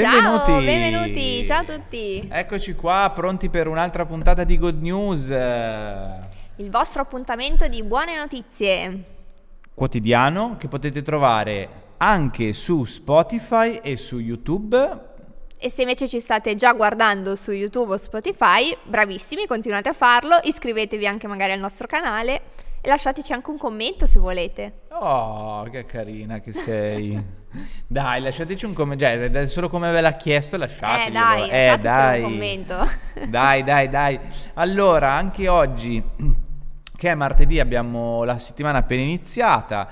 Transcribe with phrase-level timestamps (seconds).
[0.00, 0.46] Benvenuti.
[0.46, 2.26] Ciao, benvenuti, ciao a tutti.
[2.30, 5.28] Eccoci qua, pronti per un'altra puntata di Good News.
[6.56, 9.04] Il vostro appuntamento di buone notizie.
[9.74, 15.08] Quotidiano che potete trovare anche su Spotify e su YouTube.
[15.58, 20.38] E se invece ci state già guardando su YouTube o Spotify, bravissimi, continuate a farlo,
[20.42, 22.40] iscrivetevi anche magari al nostro canale
[22.80, 24.82] e lasciateci anche un commento se volete.
[24.90, 27.18] Oh, che carina che sei.
[27.86, 29.04] dai, lasciateci un commento.
[29.04, 31.08] Cioè, solo come ve l'ha chiesto, lasciateci.
[31.08, 32.22] Eh, dai, eh, dai.
[32.22, 32.88] un commento.
[33.28, 34.18] dai, dai, dai.
[34.54, 36.02] Allora, anche oggi,
[36.96, 39.88] che è martedì, abbiamo la settimana appena iniziata.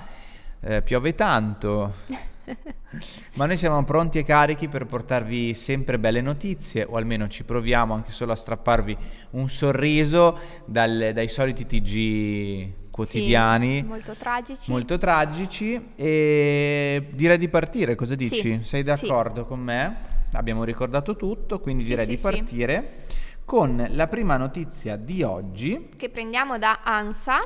[0.61, 1.95] Eh, piove tanto.
[3.35, 7.95] Ma noi siamo pronti e carichi per portarvi sempre belle notizie, o almeno ci proviamo
[7.95, 8.97] anche solo a strapparvi
[9.31, 13.81] un sorriso dal, dai soliti TG quotidiani.
[13.81, 14.71] Sì, molto tragici.
[14.71, 15.91] Molto tragici.
[15.95, 18.35] E direi di partire, cosa dici?
[18.35, 19.47] Sì, Sei d'accordo sì.
[19.47, 19.97] con me?
[20.33, 23.05] Abbiamo ricordato tutto, quindi direi di partire
[23.45, 25.91] con la prima notizia di oggi.
[25.97, 27.39] Che prendiamo da ANSA.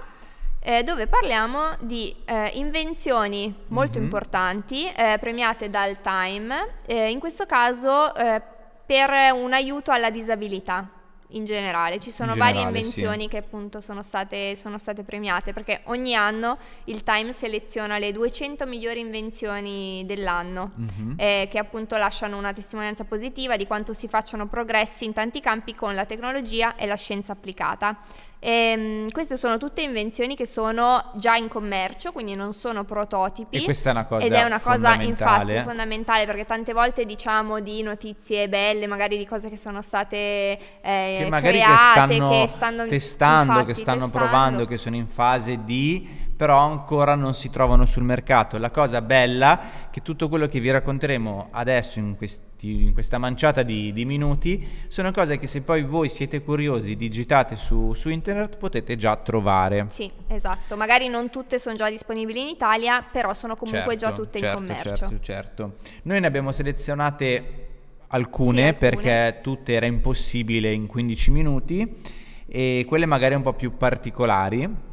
[0.64, 4.04] Eh, dove parliamo di eh, invenzioni molto Mhm.
[4.04, 8.40] importanti eh, premiate dal Time, eh, in questo caso eh,
[8.86, 10.88] per un aiuto alla disabilità
[11.34, 11.98] in generale.
[11.98, 13.28] Ci sono In varie generale, invenzioni sì.
[13.30, 18.66] che appunto sono state, sono state premiate perché ogni anno il Time seleziona le 200
[18.66, 21.14] migliori invenzioni dell'anno Mhm.
[21.16, 25.74] eh, che appunto lasciano una testimonianza positiva di quanto si facciano progressi in tanti campi
[25.74, 27.96] con la tecnologia e la scienza applicata.
[28.44, 33.58] Ehm, queste sono tutte invenzioni che sono già in commercio, quindi non sono prototipi.
[33.58, 37.60] E questa è una cosa Ed è una cosa infatti fondamentale perché tante volte diciamo
[37.60, 42.30] di notizie belle, magari di cose che sono state eh, che magari che create, stanno,
[42.30, 44.18] che stanno testando, infatti, che stanno testando.
[44.18, 48.58] provando, che sono in fase di, però ancora non si trovano sul mercato.
[48.58, 53.16] La cosa bella è che tutto quello che vi racconteremo adesso in, questi- in questa
[53.16, 58.08] manciata di, di minuti sono cose che se poi voi siete curiosi, digitate su, su
[58.08, 59.86] internet, potete già trovare.
[59.90, 60.76] Sì, esatto.
[60.76, 64.58] Magari non tutte sono già disponibili in Italia, però sono comunque già Certo, tutte certo,
[64.58, 64.96] in commercio.
[64.96, 65.72] Certo, certo.
[66.02, 67.68] Noi ne abbiamo selezionate
[68.08, 68.90] alcune, Sì, alcune.
[68.90, 72.00] perché tutte era impossibile in 15 minuti
[72.48, 74.90] e quelle magari un po' più particolari.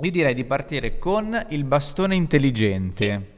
[0.00, 3.28] Io direi di partire con il bastone intelligente.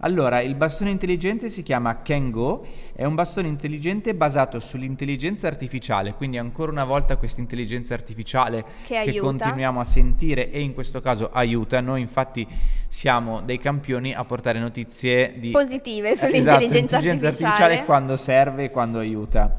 [0.00, 6.36] Allora, il bastone intelligente si chiama Kengo, è un bastone intelligente basato sull'intelligenza artificiale, quindi
[6.36, 9.20] ancora una volta questa intelligenza artificiale Che aiuta.
[9.20, 11.80] continuiamo a sentire e in questo caso aiuta.
[11.80, 12.46] Noi infatti
[12.88, 17.84] siamo dei campioni a portare notizie di Positive Eh, sull'intelligenza esatto, intelligenza artificiale.
[17.86, 19.54] quando serve e quando aiuta.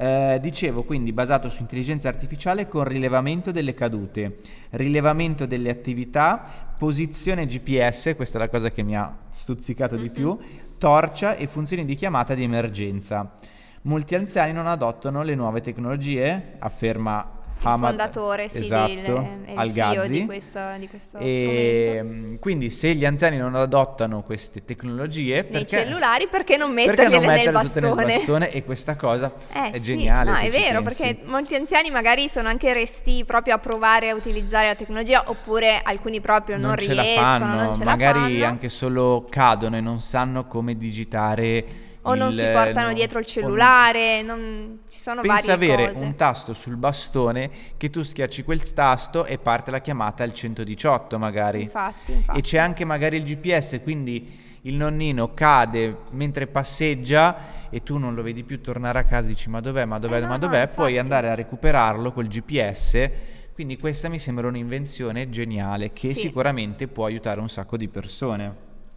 [0.00, 4.36] Eh, dicevo quindi basato su intelligenza artificiale con rilevamento delle cadute,
[4.70, 6.40] rilevamento delle attività,
[6.78, 10.12] posizione GPS, questa è la cosa che mi ha stuzzicato di Mhm.
[10.12, 10.38] più,
[10.78, 13.34] torcia e funzioni di chiamata di emergenza.
[13.82, 19.72] Molti anziani non adottano le nuove tecnologie, afferma Hamad fondatore, sì, esatto, del, è il.
[19.72, 25.46] CEO di questo, di questo E, mm, quindi se gli anziani non adottano queste tecnologie
[25.48, 28.04] Nei perché, cellulari perché non perché metterle non nel tutte nel bastone?
[28.14, 30.82] bastone e questa cosa Eh, è sì, geniale no, è vero, pensi.
[30.82, 35.80] perché molti anziani magari sono anche resti proprio a provare a utilizzare la tecnologia, oppure
[35.82, 38.44] alcuni proprio non, la riescono, fanno, non ce la magari fanno.
[38.44, 41.64] anche solo cadono e non sanno come digitare
[42.02, 45.74] o non il- si portano no, dietro il non- cellulare, non- ci sono Pensa varie
[45.74, 46.04] avere cose.
[46.04, 51.18] un tasto sul bastone che tu schiacci quel tasto e parte la chiamata al 118
[51.18, 51.62] magari.
[51.62, 52.38] Infatti, infatti.
[52.38, 58.14] E c'è anche magari il GPS, quindi il nonnino cade mentre passeggia e tu non
[58.14, 60.32] lo vedi più tornare a casa e dici ma dov'è, ma dov'è, Eh, no, ma
[60.32, 60.98] no, dov'è, puoi infatti.
[60.98, 63.10] andare a recuperarlo col GPS.
[63.54, 66.20] Quindi questa mi sembra un'invenzione geniale che Sì.
[66.20, 68.54] sicuramente può aiutare un sacco di persone.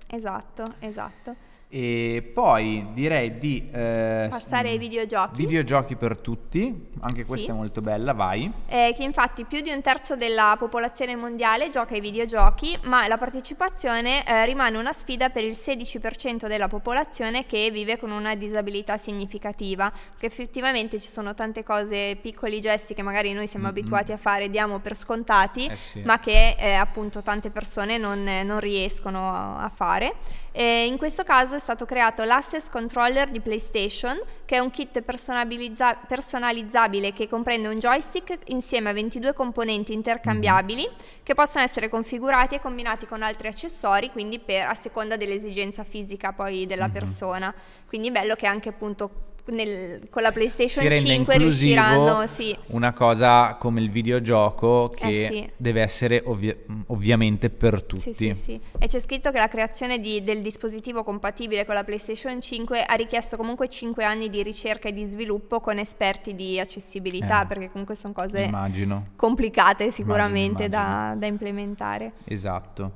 [0.08, 1.36] Esatto, esatto.
[1.74, 5.38] E poi direi di eh, Passare ai videogiochi.
[5.38, 7.52] Videogiochi per tutti, anche questa Sì.
[7.54, 8.52] è molto bella, vai.
[8.68, 13.18] Eh, che infatti più di un terzo della popolazione mondiale gioca ai videogiochi, ma la
[13.18, 18.98] partecipazione eh, rimane una sfida per il 16% della popolazione che vive con una disabilità
[18.98, 23.78] significativa, perché effettivamente ci sono tante cose, piccoli gesti che magari noi siamo Mm-mm.
[23.78, 26.02] abituati a fare, diamo per scontati, Eh sì.
[26.04, 30.16] ma che eh, appunto tante persone non, non riescono a fare.
[30.54, 35.02] E in questo caso è stato creato l'Access Controller di PlayStation, che è un kit
[35.02, 40.90] personalizza- personalizzabile che comprende un joystick insieme a 22 componenti intercambiabili
[41.22, 46.34] che possono essere configurati e combinati con altri accessori, quindi per, a seconda dell'esigenza fisica
[46.34, 46.92] poi della Mhm.
[46.94, 47.54] persona.
[47.88, 52.56] Quindi bello che anche appunto nel, con la PlayStation si rende 5 inclusivo riusciranno, sì.
[52.68, 55.50] una cosa come il videogioco che Eh sì.
[55.58, 56.56] deve essere ovvi-
[56.88, 58.14] ovviamente per tutti.
[58.14, 58.62] Sì, sì, sì.
[58.80, 62.94] E c'è scritto che la creazione di- del dispositivo compatibile con la PlayStation 5 ha
[62.96, 67.70] richiesto comunque 5 anni di ricerca e di sviluppo con esperti di accessibilità, Eh, perché
[67.72, 69.08] comunque sono cose Immagino.
[69.16, 71.10] complicate sicuramente Immagino, immagino.
[71.14, 72.12] Da, da implementare.
[72.26, 72.92] Esatto.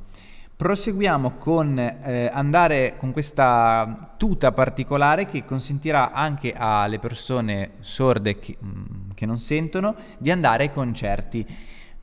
[0.57, 8.55] Proseguiamo con eh, andare con questa tuta particolare che consentirà anche alle persone sorde che,
[8.63, 11.45] mm, che non sentono di andare ai concerti.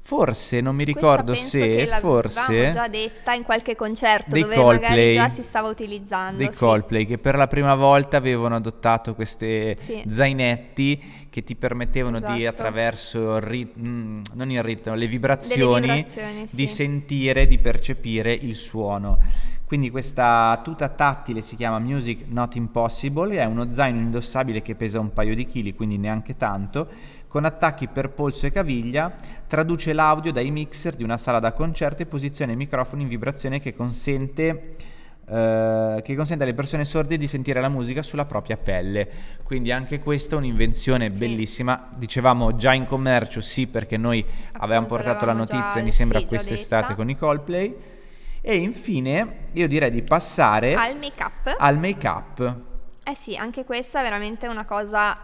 [0.05, 5.29] Forse, non mi ricordo se, forse già detta in qualche concerto dove Coldplay, magari già
[5.29, 6.39] si stava utilizzando.
[6.39, 6.59] dei sì.
[6.59, 10.03] Coldplay che per la prima volta avevano adottato questi Sì.
[10.09, 12.49] zainetti che ti permettevano di Esatto.
[12.49, 16.75] attraverso il rit- mm, non il ritmo, le vibrazioni, vibrazioni, di sì.
[16.75, 19.19] sentire, di percepire il suono.
[19.65, 25.01] Quindi questa tuta tattile si chiama Music Not Impossible, è uno zaino indossabile che pesa
[25.01, 26.89] un paio di chili, quindi neanche tanto,
[27.33, 29.11] con attacchi per polso e caviglia,
[29.47, 33.59] traduce l'audio dai mixer di una sala da concerto e posiziona i microfoni in vibrazione
[33.59, 34.75] che consente,
[35.27, 39.09] eh, che consente alle persone sorde di sentire la musica sulla propria pelle.
[39.45, 41.19] Quindi anche questa è un'invenzione Sì.
[41.19, 41.89] bellissima.
[41.97, 44.23] Dicevamo già in commercio, sì, perché noi
[44.59, 47.75] avevamo portato la l'avevamo già- notizia, mi sembra sì, quest'estate con i Coldplay.
[48.43, 51.55] E infine io direi di passare Al make-up.
[51.59, 52.57] al make-up.
[53.05, 55.17] Eh sì, anche questa è veramente una cosa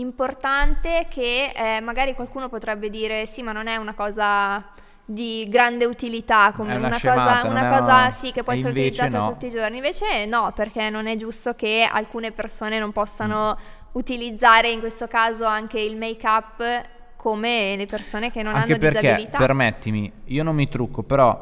[0.00, 4.64] importante che eh, magari qualcuno potrebbe dire sì, ma non è una cosa
[5.08, 8.70] di grande utilità, come una una, scemata, cosa, una cosa una- sì, che può essere
[8.70, 9.28] utilizzata no.
[9.30, 9.76] tutti i giorni.
[9.76, 13.58] Invece no, perché non è giusto che alcune persone non possano Mm.
[13.92, 16.82] utilizzare in questo caso anche il make-up
[17.16, 19.38] come le persone che non Anche hanno perché, disabilità.
[19.38, 21.40] permettimi, io non mi trucco, però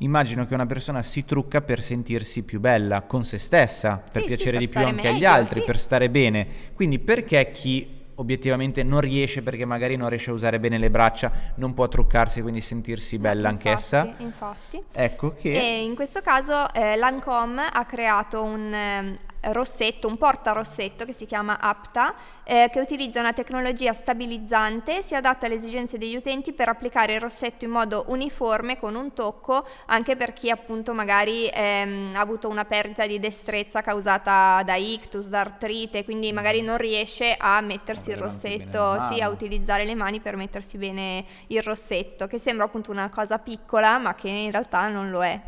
[0.00, 4.28] immagino che una persona si trucca per sentirsi più bella con se stessa, per Sì,
[4.28, 5.66] sì, piacere per di più anche agli meglio, altri, sì.
[5.66, 6.46] per stare bene.
[6.74, 11.32] Quindi perché chi obiettivamente non riesce perché magari non riesce a usare bene le braccia,
[11.54, 14.14] non può truccarsi, quindi sentirsi bella infatti, anch'essa?
[14.18, 14.82] Infatti.
[14.92, 20.52] Ecco che E in questo caso eh, Lancome ha creato un ehm, rossetto, un porta
[20.52, 22.14] rossetto che si chiama Apta,
[22.44, 27.20] eh, che utilizza una tecnologia stabilizzante si adatta alle esigenze degli utenti per applicare il
[27.20, 32.48] rossetto in modo uniforme con un tocco, anche per chi appunto magari ehm, ha avuto
[32.48, 38.10] una perdita di destrezza causata da ictus, da artrite, quindi magari non riesce a mettersi
[38.10, 42.90] il rossetto, sì, a utilizzare le mani per mettersi bene il rossetto, che sembra appunto
[42.90, 45.40] una cosa piccola, ma che in realtà non lo è.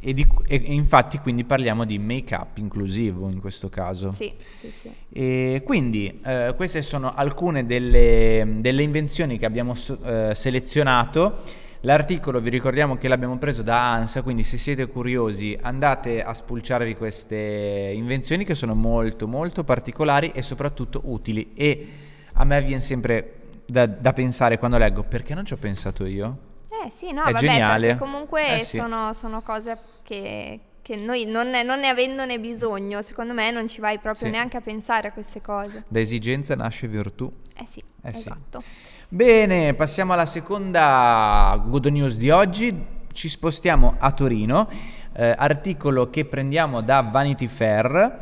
[0.00, 4.12] E, di- e- infatti quindi parliamo di make-up inclusivo in questo caso.
[4.12, 4.90] Sì, sì, sì.
[5.12, 9.74] E quindi eh, queste sono alcune delle, delle invenzioni che abbiamo
[10.04, 11.68] eh, selezionato.
[11.82, 16.94] L'articolo vi ricordiamo che l'abbiamo preso da ANSA, quindi se siete curiosi andate a spulciarvi
[16.94, 21.52] queste invenzioni che sono molto molto particolari e soprattutto utili.
[21.54, 21.88] E
[22.34, 26.48] a me viene sempre da, da pensare quando leggo perché non ci ho pensato io?
[26.86, 27.86] Eh sì, no, È vabbè, geniale.
[27.88, 28.78] perché comunque Eh sì.
[28.78, 33.68] sono, sono cose che, che noi non ne, non ne avendone bisogno, secondo me non
[33.68, 34.30] ci vai proprio Sì.
[34.32, 35.84] neanche a pensare a queste cose.
[35.88, 37.30] Da esigenza nasce virtù.
[37.56, 38.18] Eh sì, Eh sì.
[38.18, 38.62] esatto.
[39.08, 42.98] Bene, passiamo alla seconda good news di oggi.
[43.12, 44.68] Ci spostiamo a Torino,
[45.14, 48.18] eh, articolo che prendiamo da Vanity Fair.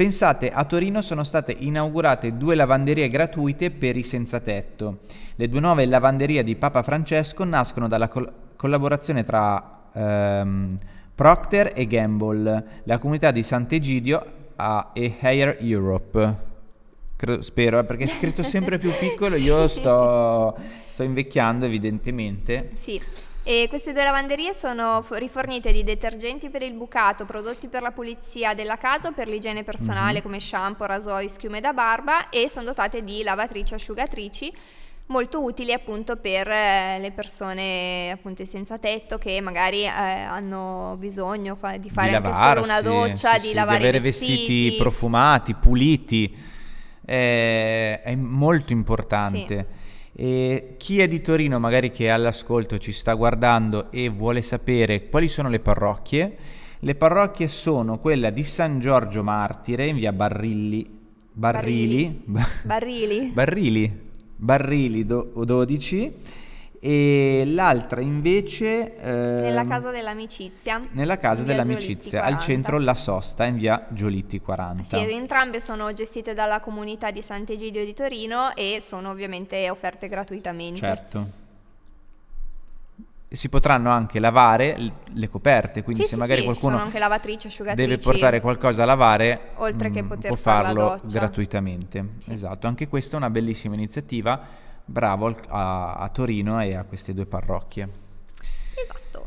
[0.00, 5.00] Pensate, a Torino sono state inaugurate due lavanderie gratuite per i senza tetto.
[5.34, 10.78] Le due nuove lavanderie di Papa Francesco nascono dalla col- collaborazione tra ehm,
[11.14, 14.24] Procter e Gamble, la comunità di Sant'Egidio
[14.56, 16.38] a- e Hair Europe.
[17.14, 22.70] Credo- spero, eh, perché è scritto sempre più piccolo, io sto, sto invecchiando evidentemente.
[22.72, 22.98] Sì,
[23.42, 27.90] e queste due lavanderie sono fo- rifornite di detergenti per il bucato, prodotti per la
[27.90, 30.22] pulizia della casa o per l'igiene personale Mhm.
[30.22, 34.52] come shampoo, rasoi, schiume da barba e sono dotate di lavatrici e asciugatrici
[35.06, 41.56] molto utili appunto per eh, le persone appunto senza tetto che magari eh, hanno bisogno
[41.56, 44.36] fa- di fare di anche solo una doccia, sì, di sì, lavare di avere vestiti,
[44.36, 46.36] vestiti profumati, puliti.
[47.04, 49.88] Eh, è molto importante.
[50.22, 55.08] E chi è di Torino, magari che è all'ascolto, ci sta guardando e vuole sapere
[55.08, 56.36] quali sono le parrocchie,
[56.78, 60.86] le parrocchie sono quella di San Giorgio Martire in via Barrilli,
[61.32, 63.30] Barrili, barrili.
[63.32, 64.00] Barrili,
[64.36, 65.06] Barrili.
[65.06, 66.12] Do- 12
[66.82, 70.80] e l'altra invece Nella ehm, casa dell'amicizia.
[70.92, 72.44] nella casa dell'amicizia, al 40.
[72.44, 74.96] centro La Sosta in via Giolitti 40.
[74.96, 80.78] Sì, entrambe sono gestite dalla comunità di Sant'Egidio di Torino e sono ovviamente offerte gratuitamente.
[80.80, 81.26] Certo.
[83.32, 84.76] si potranno anche lavare
[85.12, 88.40] le coperte, quindi sì, se sì, magari sì, qualcuno sono anche lavatrici, asciugatrici, deve portare
[88.40, 92.08] qualcosa a lavare, oltre che mh, poter può farlo gratuitamente.
[92.28, 94.68] Esatto, anche questa è una bellissima iniziativa.
[94.90, 97.88] Bravo a, a Torino e a queste due parrocchie.
[98.74, 99.24] Esatto.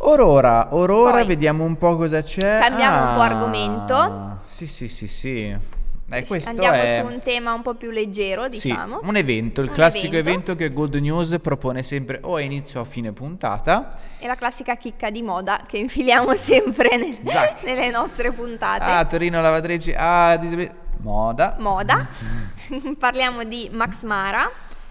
[0.00, 2.58] Orora, orora, Poi, vediamo un po' cosa c'è.
[2.60, 4.38] cambiamo un po' Ah, argomento.
[4.46, 5.56] Sì, sì, sì, sì.
[6.08, 7.02] Eh, questo Andiamo è...
[7.04, 9.00] su un tema un po' più leggero, Sì, diciamo.
[9.04, 10.52] un evento, il Un classico evento.
[10.52, 10.54] evento.
[10.56, 13.98] che Good News propone sempre o a inizio o a fine puntata.
[14.18, 17.64] È la classica chicca di moda che infiliamo sempre nel- Esatto.
[17.66, 18.84] nelle nostre puntate.
[18.84, 21.56] Ah, Torino lavatrici, ah, disab- moda.
[21.58, 22.06] Moda.
[23.00, 24.48] Parliamo di Max Mara,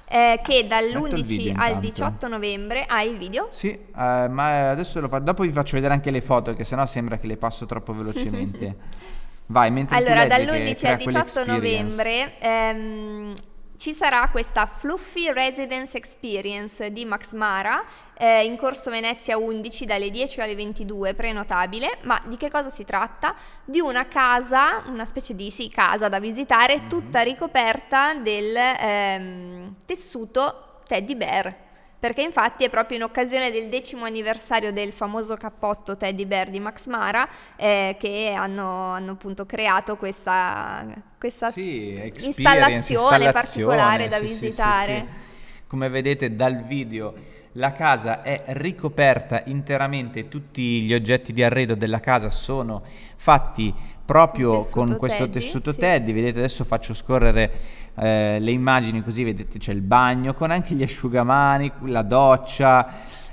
[0.07, 1.79] eh, che il dall'11 video al intanto.
[1.79, 3.47] 18 novembre ha il video.
[3.51, 5.19] Sì, eh, ma adesso lo fa.
[5.19, 8.75] Dopo vi faccio vedere anche le foto, che sennò sembra che le passo troppo velocemente.
[9.47, 11.51] Vai, mentre Allora, leggi che dall'11 al crea 18 quell'experience.
[11.51, 13.33] novembre ehm,
[13.77, 17.83] ci sarà questa Fluffy Residence Experience di Max Mara
[18.17, 21.97] eh, in corso Venezia 11 dalle 10 alle 22, prenotabile.
[22.01, 23.35] Ma di che cosa si tratta?
[23.63, 30.81] Di una casa, una specie di sì, casa da visitare, tutta ricoperta del ehm, tessuto
[30.87, 31.64] teddy bear.
[31.97, 36.59] Perché infatti è proprio in occasione del decimo anniversario del famoso cappotto teddy bear di
[36.59, 40.85] Max Mara eh, che hanno, hanno appunto creato questa,
[41.17, 44.95] questa Sì, experience, installazione particolare da sì, sì, visitare.
[44.97, 45.23] sì.
[45.67, 47.13] Come vedete dal video,
[47.57, 52.83] la casa è ricoperta interamente, tutti gli oggetti di arredo della casa sono
[53.15, 55.79] fatti proprio con questo teddy, tessuto sì.
[55.79, 56.13] teddy.
[56.13, 57.51] Vedete, adesso faccio scorrere
[57.95, 62.87] eh, le immagini così vedete c'è il bagno con anche gli asciugamani, la doccia,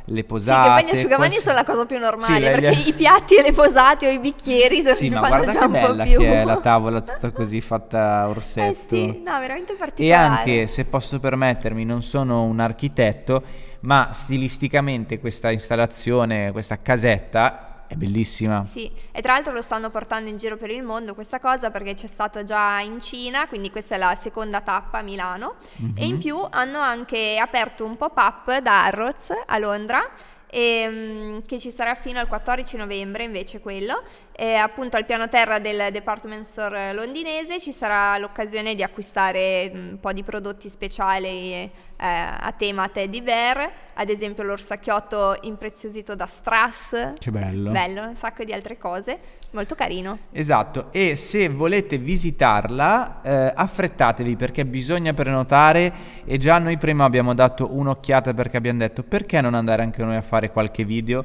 [0.07, 0.69] le Sì, posate.
[0.69, 3.37] che poi gli asciugamani quals- sono la cosa più normale, Sì, perché gli- i piatti
[3.37, 6.03] e le posate o i bicchieri sono, Sì, ma guarda già che un po' bella
[6.05, 6.19] più.
[6.19, 8.95] che è la tavola tutta così fatta a Eh orsetto.
[8.97, 10.25] sì, no, veramente E particolare.
[10.39, 13.43] anche, se posso permettermi, non sono un architetto,
[13.81, 18.65] ma stilisticamente questa installazione, questa casetta è bellissima.
[18.65, 21.95] Sì, e tra l'altro lo stanno portando in giro per il mondo questa cosa perché
[21.95, 25.55] c'è stato già in Cina, quindi questa è la seconda tappa a Milano
[25.97, 26.19] e in Mhm.
[26.19, 30.09] più hanno anche aperto un pop-up da Harrods a Londra
[30.55, 35.59] ehm, che ci sarà fino al 14 novembre invece quello e appunto al piano terra
[35.59, 41.53] del department store londinese ci sarà l'occasione di acquistare mm, un po' di prodotti speciali
[41.53, 47.71] eh, a tema teddy bear ad esempio l'orsacchiotto impreziosito da Strass Che bello.
[47.71, 49.19] Bello, un sacco di altre cose,
[49.53, 50.19] molto carino.
[50.33, 55.93] Esatto, e se volete visitarla, eh, affrettatevi perché bisogna prenotare
[56.25, 60.17] e già noi prima abbiamo dato un'occhiata perché abbiamo detto perché non andare anche noi
[60.17, 61.25] a fare qualche video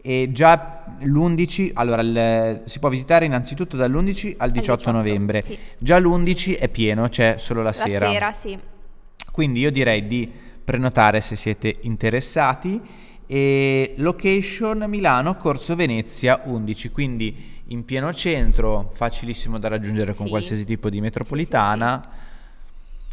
[0.00, 5.58] e già l'11, allora il- si può visitare innanzitutto dall'11 al 18, 18, novembre, sì.
[5.78, 8.08] già l'11 è pieno, c'è solo la, La sera.
[8.10, 8.56] sera, sì.
[9.32, 10.30] Quindi io direi di
[10.66, 12.78] prenotare se siete interessati.
[13.28, 20.30] E location Milano, Corso Venezia 11, quindi in pieno centro, facilissimo da raggiungere con Sì.
[20.30, 22.08] qualsiasi tipo di metropolitana.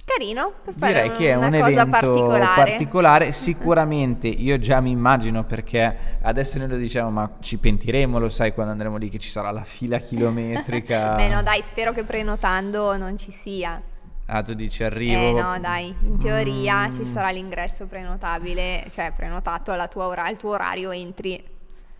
[0.05, 2.71] Carino, per fare Direi che è un evento particolare.
[2.71, 3.31] particolare.
[3.31, 8.53] Sicuramente io già mi immagino perché adesso noi lo diciamo, ma ci pentiremo, lo sai,
[8.53, 11.15] quando andremo lì che ci sarà la fila chilometrica.
[11.15, 13.81] Beh no dai, spero che prenotando non ci sia.
[14.25, 15.37] Ah, tu dici arrivo.
[15.37, 16.95] Eh no dai, in teoria Mm.
[16.95, 21.43] ci sarà l'ingresso prenotabile, cioè prenotato alla tua ora- al tuo orario entri.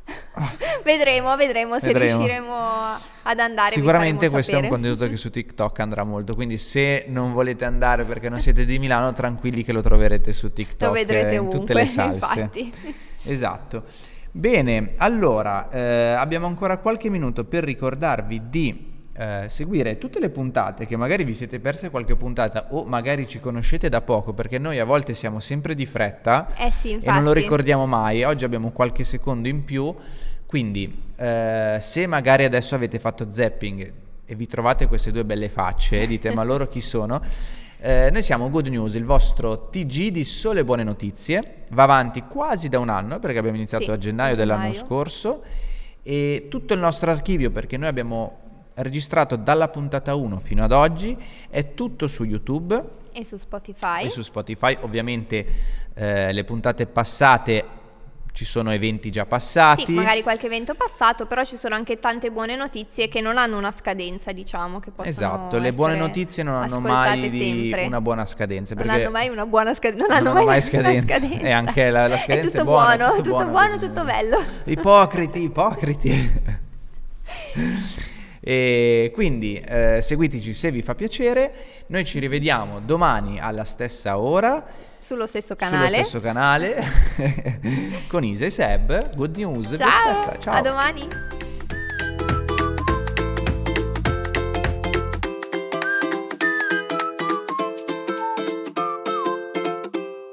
[0.84, 2.18] vedremo, vedremo se Vedremo.
[2.18, 2.56] riusciremo
[3.24, 3.72] ad andare.
[3.72, 4.68] Sicuramente questo è un sapere.
[4.82, 8.80] contenuto che su TikTok andrà molto, quindi se non volete andare perché non siete di
[8.80, 12.14] Milano, tranquilli che lo troverete su TikTok Lo vedrete ovunque, tutte le salse.
[12.40, 12.74] infatti.
[13.24, 13.84] Esatto.
[14.32, 20.86] Bene, allora eh, abbiamo ancora qualche minuto per ricordarvi di eh, seguire tutte le puntate
[20.86, 24.80] che magari vi siete perse qualche puntata o magari ci conoscete da poco perché noi
[24.80, 28.24] a volte siamo sempre di fretta Eh sì, e non lo ricordiamo mai.
[28.24, 29.94] Oggi abbiamo qualche secondo in più,
[30.46, 33.92] quindi eh, se magari adesso avete fatto zapping
[34.26, 37.22] e vi trovate queste due belle facce e dite ma loro chi sono?
[37.86, 42.70] Eh, noi siamo Good News, il vostro TG di sole buone notizie, va avanti quasi
[42.70, 44.86] da un anno perché abbiamo iniziato Sì, a gennaio a dell'anno gennaio.
[44.86, 45.44] scorso
[46.02, 48.40] e tutto il nostro archivio perché noi abbiamo
[48.76, 51.16] registrato dalla puntata 1 fino ad oggi
[51.50, 54.06] è tutto su YouTube E su Spotify.
[54.06, 54.78] e su Spotify.
[54.82, 55.46] Ovviamente
[55.94, 57.82] eh, le puntate passate
[58.34, 59.86] ci sono eventi già passati.
[59.86, 63.60] Sì, magari qualche evento passato, però ci sono anche tante buone notizie che non hanno
[63.60, 67.86] una scadenza, diciamo, che possono Esatto, le buone notizie non hanno mai sempre.
[67.86, 68.74] una buona scadenza.
[68.74, 70.08] Non hanno mai una buona scadenza.
[70.08, 71.14] Non, non hanno mai, una scadenza.
[71.20, 71.46] scadenza.
[71.46, 74.04] E anche la, la scadenza è tutto è buona, buono, è tutto buono, buono, tutto
[74.04, 74.44] bello.
[74.64, 76.42] Ipocriti, ipocriti.
[78.46, 81.54] e quindi eh, seguiteci se vi fa piacere.
[81.88, 84.66] Noi ci rivediamo domani alla stessa ora.
[85.00, 85.88] sullo stesso canale.
[85.88, 86.84] Sullo stesso canale
[88.10, 89.16] con Isa e Seb.
[89.16, 89.76] Good news.
[89.78, 90.56] Ciao, ciao.
[90.56, 91.43] a domani.